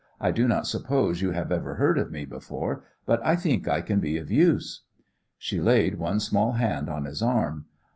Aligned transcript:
I 0.19 0.31
do 0.31 0.47
not 0.47 0.65
suppose 0.65 1.21
you 1.21 1.29
have 1.33 1.51
ever 1.51 1.75
heard 1.75 1.99
of 1.99 2.09
me 2.11 2.25
before, 2.25 2.83
but 3.05 3.23
I 3.23 3.35
think 3.35 3.67
I 3.67 3.81
can 3.81 3.99
be 3.99 4.17
of 4.17 4.31
use." 4.31 4.81
She 5.37 5.61
laid 5.61 5.99
one 5.99 6.19
small 6.19 6.53
hand 6.53 6.89
on 6.89 7.05
his 7.05 7.21
arm. 7.21 7.65